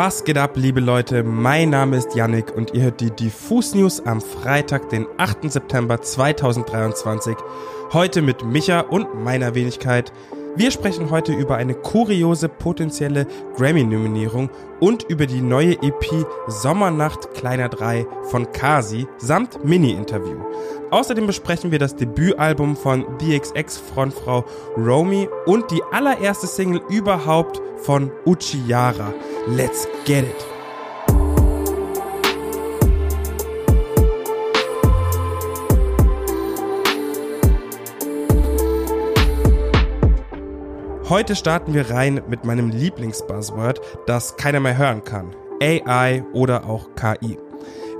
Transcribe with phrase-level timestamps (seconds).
[0.00, 1.24] Was geht ab, liebe Leute?
[1.24, 5.50] Mein Name ist Yannick und ihr hört die Diffus News am Freitag, den 8.
[5.50, 7.36] September 2023.
[7.92, 10.12] Heute mit Micha und meiner Wenigkeit.
[10.58, 14.50] Wir sprechen heute über eine kuriose potenzielle Grammy-Nominierung
[14.80, 20.40] und über die neue EP Sommernacht Kleiner 3 von Kasi samt Mini-Interview.
[20.90, 24.44] Außerdem besprechen wir das Debütalbum von DXX-Frontfrau
[24.76, 29.14] Romy und die allererste Single überhaupt von Uchiyara.
[29.46, 30.57] Let's get it!
[41.08, 45.34] Heute starten wir rein mit meinem Lieblingsbuzzword, das keiner mehr hören kann.
[45.58, 47.38] AI oder auch KI.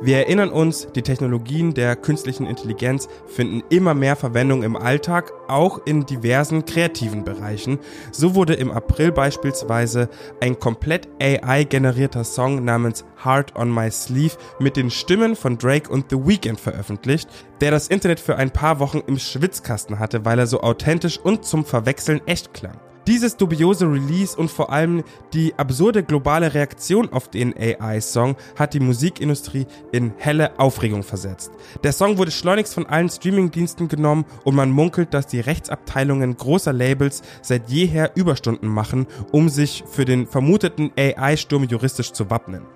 [0.03, 5.81] Wir erinnern uns, die Technologien der künstlichen Intelligenz finden immer mehr Verwendung im Alltag, auch
[5.87, 7.79] in diversen kreativen Bereichen.
[8.13, 10.11] So wurde im April beispielsweise
[10.43, 16.11] ein komplett AI-generierter Song namens Heart on My Sleeve mit den Stimmen von Drake und
[16.11, 17.31] The Weeknd veröffentlicht,
[17.63, 21.47] der das Internet für ein paar Wochen im Schwitzkasten hatte, weil er so authentisch und
[21.47, 22.79] zum Verwechseln echt klang.
[23.09, 28.81] Dieses dubiose Release und vor allem die absurde globale Reaktion auf den AI-Song hat die
[28.81, 31.51] Musikindustrie in helle Aufregung versetzt.
[31.83, 36.75] Der Song wurde schleunigst von allen Streamingdiensten genommen und man munkelt, dass die Rechtsabteilungen großer
[36.75, 42.67] Labels seit jeher Überstunden machen, um sich für den vermuteten AI-Sturm juristisch zu wappnen.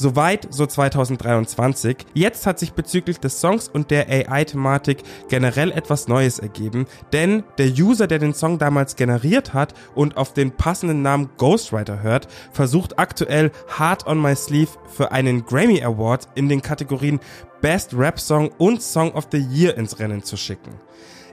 [0.00, 1.96] Soweit so 2023.
[2.14, 7.66] Jetzt hat sich bezüglich des Songs und der AI-Thematik generell etwas Neues ergeben, denn der
[7.66, 13.00] User, der den Song damals generiert hat und auf den passenden Namen Ghostwriter hört, versucht
[13.00, 17.18] aktuell Hard on My Sleeve für einen Grammy Award in den Kategorien
[17.60, 20.74] Best Rap Song und Song of the Year ins Rennen zu schicken.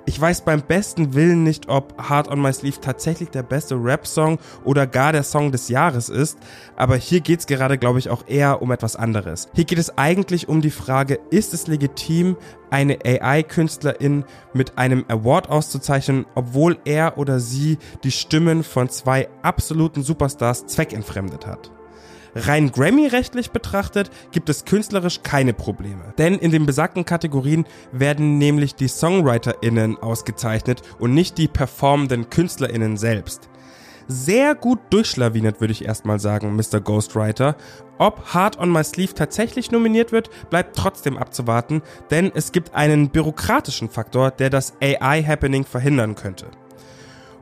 [0.08, 4.38] Ich weiß beim besten Willen nicht, ob Hard on My Sleeve tatsächlich der beste Rap-Song
[4.64, 6.38] oder gar der Song des Jahres ist,
[6.76, 9.50] aber hier geht's gerade, glaube ich, auch eher um etwas anderes.
[9.56, 12.38] Hier geht es eigentlich um die Frage, ist es legitim,
[12.70, 20.04] eine AI-Künstlerin mit einem Award auszuzeichnen, obwohl er oder sie die Stimmen von zwei absoluten
[20.04, 21.72] Superstars zweckentfremdet hat?
[22.38, 26.14] Rein Grammy-rechtlich betrachtet gibt es künstlerisch keine Probleme.
[26.18, 32.98] Denn in den besagten Kategorien werden nämlich die SongwriterInnen ausgezeichnet und nicht die performenden KünstlerInnen
[32.98, 33.50] selbst.
[34.08, 36.82] Sehr gut durchschlawinert, würde ich erstmal sagen, Mr.
[36.82, 37.56] Ghostwriter.
[37.98, 41.82] Ob Hard on My Sleeve tatsächlich nominiert wird, bleibt trotzdem abzuwarten,
[42.12, 46.48] denn es gibt einen bürokratischen Faktor, der das AI-Happening verhindern könnte.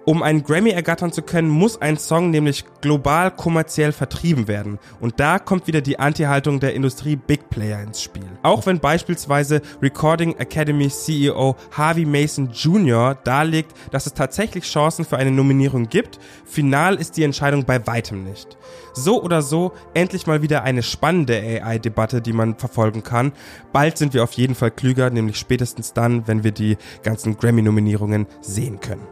[0.05, 4.77] Um einen Grammy ergattern zu können, muss ein Song nämlich global kommerziell vertrieben werden.
[4.99, 8.27] Und da kommt wieder die Anti-Haltung der Industrie Big Player ins Spiel.
[8.41, 13.15] Auch wenn beispielsweise Recording Academy CEO Harvey Mason Jr.
[13.23, 18.25] darlegt, dass es tatsächlich Chancen für eine Nominierung gibt, final ist die Entscheidung bei weitem
[18.25, 18.57] nicht.
[18.93, 23.31] So oder so, endlich mal wieder eine spannende AI-Debatte, die man verfolgen kann.
[23.71, 28.27] Bald sind wir auf jeden Fall klüger, nämlich spätestens dann, wenn wir die ganzen Grammy-Nominierungen
[28.41, 29.07] sehen können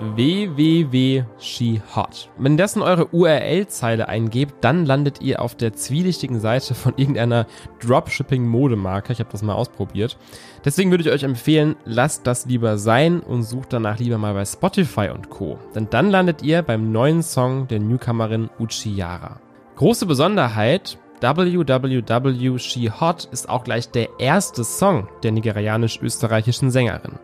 [0.00, 1.90] www.shehot.
[2.38, 7.46] Wenn dessen eure URL-Zeile eingebt, dann landet ihr auf der zwielichtigen Seite von irgendeiner
[7.80, 9.12] Dropshipping-Modemarke.
[9.12, 10.16] Ich habe das mal ausprobiert.
[10.64, 14.44] Deswegen würde ich euch empfehlen, lasst das lieber sein und sucht danach lieber mal bei
[14.44, 15.58] Spotify und Co.
[15.74, 19.40] Denn dann landet ihr beim neuen Song der Newcomerin Uchiyara.
[19.76, 27.18] Große Besonderheit, www She Hot ist auch gleich der erste Song der nigerianisch-österreichischen Sängerin.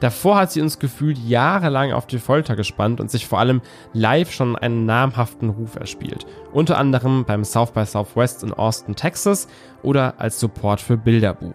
[0.00, 3.60] Davor hat sie uns gefühlt jahrelang auf die Folter gespannt und sich vor allem
[3.92, 6.26] live schon einen namhaften Ruf erspielt.
[6.52, 9.48] Unter anderem beim South by Southwest in Austin, Texas
[9.82, 11.54] oder als Support für Bilderbuch.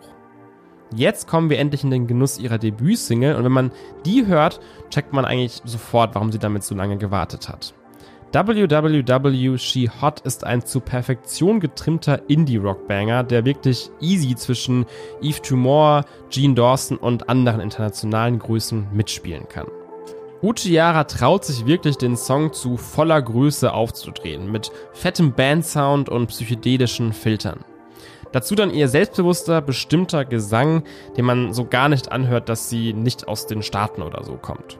[0.95, 3.71] Jetzt kommen wir endlich in den Genuss ihrer Debütsingle und wenn man
[4.05, 7.75] die hört, checkt man eigentlich sofort, warum sie damit so lange gewartet hat.
[8.31, 14.85] WWW She Hot ist ein zur Perfektion getrimmter Indie-Rock-Banger, der wirklich easy zwischen
[15.19, 19.65] Eve Tumor, Gene Dawson und anderen internationalen Größen mitspielen kann.
[20.43, 27.13] Uchiara traut sich wirklich, den Song zu voller Größe aufzudrehen, mit fettem Bandsound und psychedelischen
[27.13, 27.65] Filtern.
[28.31, 30.83] Dazu dann ihr selbstbewusster, bestimmter Gesang,
[31.17, 34.77] den man so gar nicht anhört, dass sie nicht aus den Staaten oder so kommt.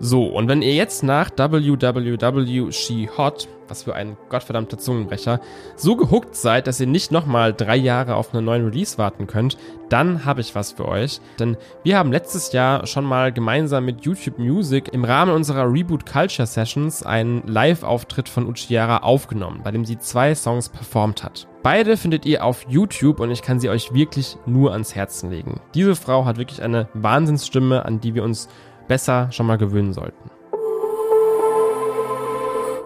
[0.00, 5.40] So, und wenn ihr jetzt nach www She Hot, was für ein gottverdammter Zungenbrecher,
[5.76, 9.58] so gehuckt seid, dass ihr nicht nochmal drei Jahre auf einen neuen Release warten könnt,
[9.88, 11.20] dann habe ich was für euch.
[11.40, 16.06] Denn wir haben letztes Jahr schon mal gemeinsam mit YouTube Music im Rahmen unserer Reboot
[16.06, 21.48] Culture Sessions einen Live-Auftritt von Uchiara aufgenommen, bei dem sie zwei Songs performt hat.
[21.64, 25.60] Beide findet ihr auf YouTube und ich kann sie euch wirklich nur ans Herzen legen.
[25.74, 28.48] Diese Frau hat wirklich eine Wahnsinnsstimme, an die wir uns
[28.88, 30.30] besser schon mal gewöhnen sollten.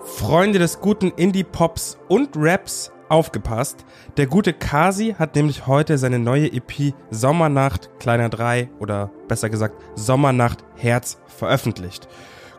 [0.05, 3.85] Freunde des guten Indie-Pops und Raps, aufgepasst.
[4.17, 9.77] Der gute Kasi hat nämlich heute seine neue EP Sommernacht Kleiner 3 oder besser gesagt
[9.95, 12.09] Sommernacht Herz veröffentlicht.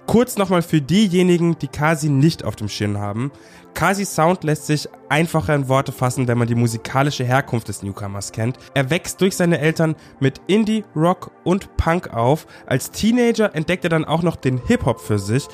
[0.06, 3.32] Kurz nochmal für diejenigen, die Kasi nicht auf dem Schirm haben.
[3.74, 8.32] Kasis Sound lässt sich einfacher in Worte fassen, wenn man die musikalische Herkunft des Newcomers
[8.32, 8.58] kennt.
[8.76, 12.46] Er wächst durch seine Eltern mit Indie, Rock und Punk auf.
[12.68, 15.48] Als Teenager entdeckt er dann auch noch den Hip-Hop für sich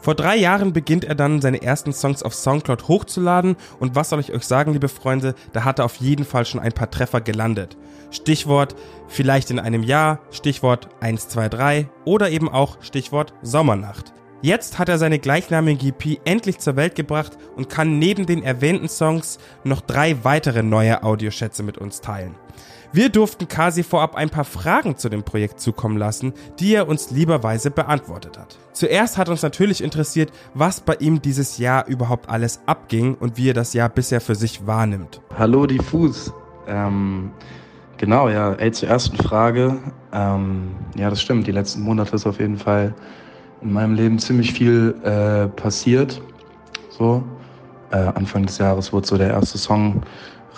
[0.00, 4.20] vor drei Jahren beginnt er dann seine ersten Songs auf Soundcloud hochzuladen und was soll
[4.20, 7.20] ich euch sagen, liebe Freunde, da hat er auf jeden Fall schon ein paar Treffer
[7.20, 7.76] gelandet.
[8.10, 8.74] Stichwort
[9.08, 14.12] vielleicht in einem Jahr, Stichwort 123 oder eben auch Stichwort Sommernacht.
[14.40, 18.88] Jetzt hat er seine gleichnamige EP endlich zur Welt gebracht und kann neben den erwähnten
[18.88, 22.36] Songs noch drei weitere neue Audioschätze mit uns teilen.
[22.92, 27.10] Wir durften Kasi vorab ein paar Fragen zu dem Projekt zukommen lassen, die er uns
[27.10, 28.56] lieberweise beantwortet hat.
[28.72, 33.50] Zuerst hat uns natürlich interessiert, was bei ihm dieses Jahr überhaupt alles abging und wie
[33.50, 35.20] er das Jahr bisher für sich wahrnimmt.
[35.36, 36.32] Hallo Diffus.
[36.68, 37.32] Ähm,
[37.96, 39.78] genau, ja, ey, zur ersten Frage.
[40.12, 41.48] Ähm, ja, das stimmt.
[41.48, 42.94] Die letzten Monate ist auf jeden Fall
[43.60, 46.20] in meinem Leben ziemlich viel äh, passiert.
[46.90, 47.24] So.
[47.90, 50.02] Äh, Anfang des Jahres wurde so der erste Song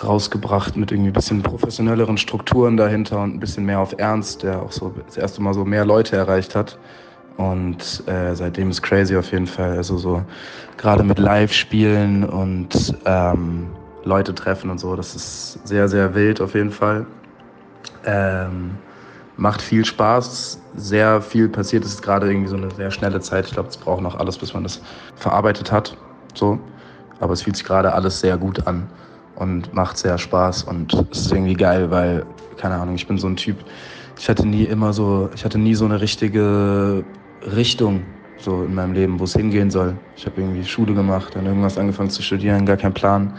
[0.03, 4.61] rausgebracht mit irgendwie ein bisschen professionelleren Strukturen dahinter und ein bisschen mehr auf Ernst, der
[4.61, 6.77] auch so das erste Mal so mehr Leute erreicht hat.
[7.37, 9.77] Und äh, seitdem ist crazy auf jeden Fall.
[9.77, 10.21] Also so
[10.77, 13.67] gerade mit Live-Spielen und ähm,
[14.03, 17.05] Leute treffen und so, das ist sehr, sehr wild auf jeden Fall.
[18.05, 18.71] Ähm,
[19.37, 21.83] macht viel Spaß, sehr viel passiert.
[21.85, 23.47] Es ist gerade irgendwie so eine sehr schnelle Zeit.
[23.47, 24.81] Ich glaube, es braucht noch alles, bis man das
[25.15, 25.97] verarbeitet hat.
[26.33, 26.59] So.
[27.19, 28.87] Aber es fühlt sich gerade alles sehr gut an
[29.35, 32.25] und macht sehr Spaß und es ist irgendwie geil, weil,
[32.57, 33.57] keine Ahnung, ich bin so ein Typ,
[34.19, 37.03] ich hatte nie immer so, ich hatte nie so eine richtige
[37.55, 38.05] Richtung
[38.37, 39.95] so in meinem Leben, wo es hingehen soll.
[40.15, 43.33] Ich habe irgendwie Schule gemacht, dann irgendwas angefangen zu studieren, gar keinen Plan,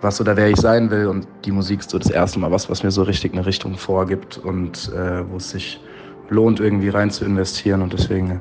[0.00, 1.06] was oder wer ich sein will.
[1.06, 3.76] Und die Musik ist so das erste Mal was, was mir so richtig eine Richtung
[3.76, 5.80] vorgibt und äh, wo es sich
[6.28, 7.82] lohnt, irgendwie rein zu investieren.
[7.82, 8.40] Und deswegen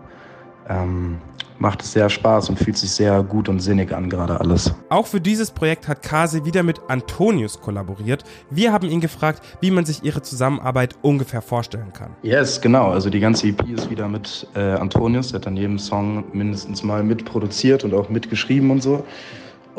[0.68, 1.18] ähm,
[1.60, 4.74] macht es sehr Spaß und fühlt sich sehr gut und sinnig an, gerade alles.
[4.90, 8.24] Auch für dieses Projekt hat Kase wieder mit Antonius kollaboriert.
[8.50, 12.16] Wir haben ihn gefragt, wie man sich ihre Zusammenarbeit ungefähr vorstellen kann.
[12.24, 12.90] Yes, genau.
[12.90, 15.30] Also die ganze EP ist wieder mit äh, Antonius.
[15.30, 19.04] Der hat an jedem Song mindestens mal mitproduziert und auch mitgeschrieben und so.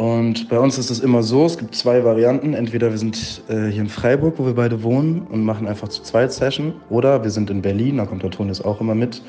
[0.00, 2.54] Und bei uns ist es immer so, es gibt zwei Varianten.
[2.54, 6.02] Entweder wir sind äh, hier in Freiburg, wo wir beide wohnen und machen einfach zu
[6.02, 6.72] zweit Session.
[6.88, 9.20] Oder wir sind in Berlin, da kommt Antonius auch immer mit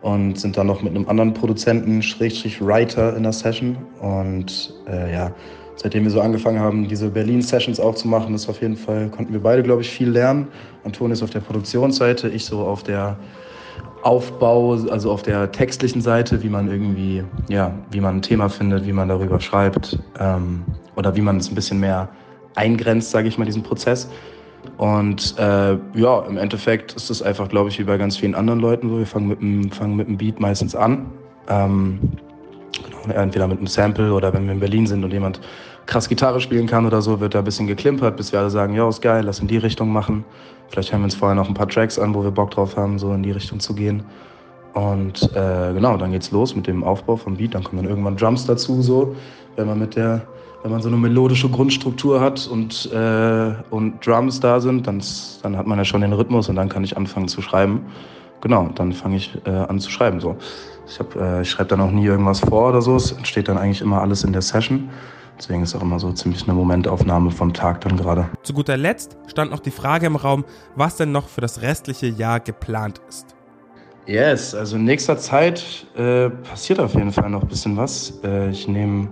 [0.00, 3.76] und sind dann noch mit einem anderen Produzenten, Schrägstrich Writer in der Session.
[4.00, 5.32] Und äh, ja,
[5.74, 9.34] seitdem wir so angefangen haben, diese Berlin-Sessions auch zu machen, ist auf jeden Fall, konnten
[9.34, 10.48] wir beide, glaube ich, viel lernen.
[10.82, 13.18] Anton ist auf der Produktionsseite, ich so auf der
[14.06, 18.86] Aufbau, also auf der textlichen Seite, wie man irgendwie, ja, wie man ein Thema findet,
[18.86, 20.62] wie man darüber schreibt ähm,
[20.94, 22.08] oder wie man es ein bisschen mehr
[22.54, 24.08] eingrenzt, sage ich mal, diesen Prozess.
[24.76, 28.60] Und äh, ja, im Endeffekt ist es einfach, glaube ich, wie bei ganz vielen anderen
[28.60, 28.98] Leuten so.
[28.98, 31.06] Wir fangen mit einem, mit Beat meistens an.
[31.48, 31.98] Ähm,
[33.12, 35.40] entweder mit einem Sample oder wenn wir in Berlin sind und jemand
[35.86, 38.74] krass Gitarre spielen kann oder so, wird da ein bisschen geklimpert, bis wir alle sagen,
[38.74, 40.24] ja, ist geil, lass in die Richtung machen.
[40.68, 42.98] Vielleicht hören wir uns vorher noch ein paar Tracks an, wo wir Bock drauf haben,
[42.98, 44.02] so in die Richtung zu gehen.
[44.74, 47.54] Und äh, genau, dann geht's los mit dem Aufbau vom Beat.
[47.54, 49.14] Dann kommen dann irgendwann Drums dazu, so,
[49.56, 50.22] wenn man mit der
[50.66, 55.00] wenn man so eine melodische Grundstruktur hat und, äh, und Drums da sind, dann,
[55.42, 57.86] dann hat man ja schon den Rhythmus und dann kann ich anfangen zu schreiben.
[58.40, 60.18] Genau, dann fange ich äh, an zu schreiben.
[60.18, 60.36] So.
[60.88, 62.96] Ich, äh, ich schreibe dann auch nie irgendwas vor oder so.
[62.96, 64.88] Es entsteht dann eigentlich immer alles in der Session.
[65.38, 68.28] Deswegen ist auch immer so ziemlich eine Momentaufnahme vom Tag dann gerade.
[68.42, 72.06] Zu guter Letzt stand noch die Frage im Raum, was denn noch für das restliche
[72.06, 73.36] Jahr geplant ist.
[74.06, 78.20] Yes, also in nächster Zeit äh, passiert auf jeden Fall noch ein bisschen was.
[78.22, 79.08] Äh, ich nehme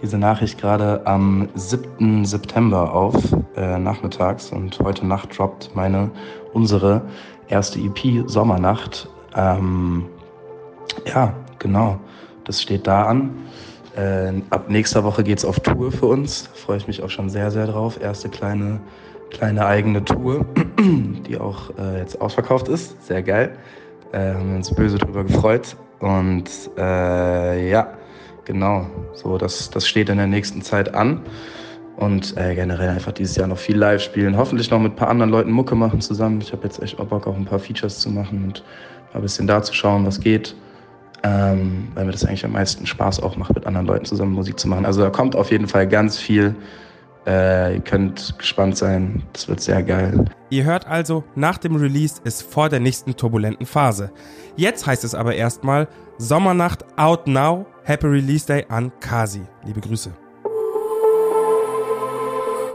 [0.00, 2.24] diese Nachricht gerade am 7.
[2.24, 3.14] September auf,
[3.56, 4.50] äh, nachmittags.
[4.50, 6.10] Und heute Nacht droppt meine,
[6.54, 7.02] unsere
[7.48, 9.08] erste EP Sommernacht.
[9.36, 10.06] Ähm,
[11.06, 11.98] ja, genau.
[12.44, 13.30] Das steht da an.
[13.98, 16.48] Äh, ab nächster Woche geht's auf Tour für uns.
[16.54, 18.00] Freue ich mich auch schon sehr, sehr drauf.
[18.00, 18.80] Erste kleine,
[19.30, 20.46] kleine eigene Tour,
[21.28, 23.04] die auch äh, jetzt ausverkauft ist.
[23.06, 23.56] Sehr geil.
[24.12, 25.76] Äh, haben wir uns böse drüber gefreut.
[25.98, 27.98] Und äh, ja,
[28.48, 31.20] Genau, so das, das steht in der nächsten Zeit an.
[31.96, 34.38] Und äh, generell einfach dieses Jahr noch viel live spielen.
[34.38, 36.40] Hoffentlich noch mit ein paar anderen Leuten Mucke machen zusammen.
[36.40, 38.64] Ich habe jetzt echt Bock, auch ein paar Features zu machen und
[39.12, 40.54] ein bisschen da zu schauen, was geht.
[41.22, 44.58] Ähm, weil mir das eigentlich am meisten Spaß auch macht, mit anderen Leuten zusammen Musik
[44.58, 44.86] zu machen.
[44.86, 46.54] Also da kommt auf jeden Fall ganz viel
[47.26, 50.24] Äh, ihr könnt gespannt sein, das wird sehr geil.
[50.48, 54.10] Ihr hört also, nach dem Release ist vor der nächsten turbulenten Phase.
[54.56, 59.42] Jetzt heißt es aber erstmal Sommernacht out now, Happy Release Day an Kasi.
[59.66, 60.10] Liebe Grüße.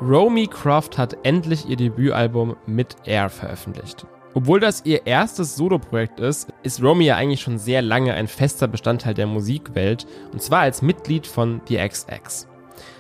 [0.01, 4.05] Romy Croft hat endlich ihr Debütalbum Mit Air veröffentlicht.
[4.35, 8.67] Obwohl das ihr erstes Soloprojekt ist, ist Romy ja eigentlich schon sehr lange ein fester
[8.67, 12.47] Bestandteil der Musikwelt und zwar als Mitglied von The XX.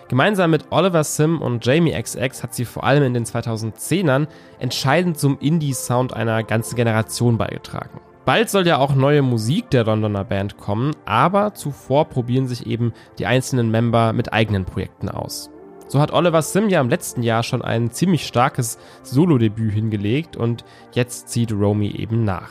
[0.09, 4.27] Gemeinsam mit Oliver Sim und Jamie XX hat sie vor allem in den 2010ern
[4.59, 7.99] entscheidend zum Indie-Sound einer ganzen Generation beigetragen.
[8.25, 12.93] Bald soll ja auch neue Musik der Londoner Band kommen, aber zuvor probieren sich eben
[13.17, 15.49] die einzelnen Member mit eigenen Projekten aus.
[15.93, 20.65] So hat Oliver Sim ja im letzten Jahr schon ein ziemlich starkes Solo-Debüt hingelegt und
[20.93, 22.49] jetzt zieht Romy eben nach.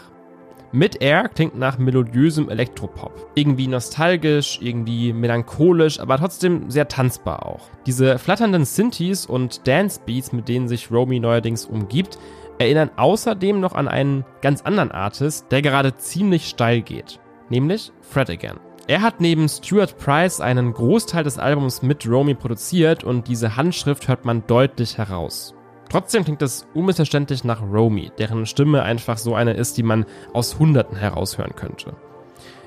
[0.70, 3.32] Mit Air klingt nach melodiösem Elektropop.
[3.34, 7.62] Irgendwie nostalgisch, irgendwie melancholisch, aber trotzdem sehr tanzbar auch.
[7.84, 12.20] Diese flatternden Synthes und Dance-Beats, mit denen sich Romy neuerdings umgibt,
[12.60, 17.18] erinnern außerdem noch an einen ganz anderen Artist, der gerade ziemlich steil geht.
[17.48, 18.60] Nämlich Fred Again.
[18.88, 24.08] Er hat neben Stuart Price einen Großteil des Albums mit Romy produziert und diese Handschrift
[24.08, 25.54] hört man deutlich heraus.
[25.88, 30.58] Trotzdem klingt es unmissverständlich nach Romy, deren Stimme einfach so eine ist, die man aus
[30.58, 31.94] Hunderten heraushören könnte.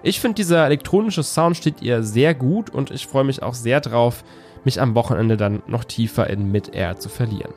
[0.04, 3.82] Ich finde, dieser elektronische Sound steht ihr sehr gut und ich freue mich auch sehr
[3.82, 4.24] drauf,
[4.64, 7.54] mich am Wochenende dann noch tiefer in Mid-Air zu verlieren.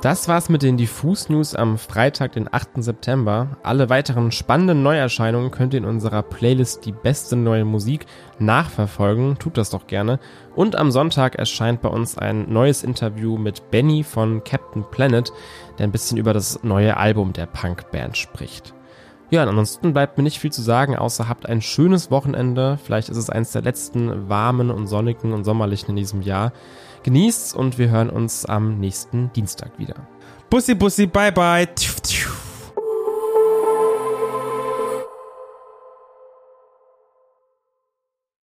[0.00, 2.84] Das war's mit den Diffus News am Freitag, den 8.
[2.84, 3.58] September.
[3.64, 8.06] Alle weiteren spannenden Neuerscheinungen könnt ihr in unserer Playlist Die beste neue Musik
[8.38, 9.40] nachverfolgen.
[9.40, 10.20] Tut das doch gerne.
[10.54, 15.32] Und am Sonntag erscheint bei uns ein neues Interview mit Benny von Captain Planet,
[15.78, 18.74] der ein bisschen über das neue Album der Punkband spricht.
[19.30, 22.78] Ja, ansonsten bleibt mir nicht viel zu sagen, außer habt ein schönes Wochenende.
[22.82, 26.52] Vielleicht ist es eins der letzten warmen und sonnigen und sommerlichen in diesem Jahr.
[27.02, 29.94] Genießt's und wir hören uns am nächsten Dienstag wieder.
[30.50, 31.68] Bussi, bussi, bye, bye.